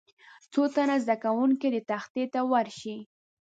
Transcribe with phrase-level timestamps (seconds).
[0.51, 2.97] څو تنه زده کوونکي دې تختې ته ورشي.